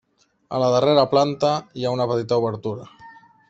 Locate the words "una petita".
1.99-2.41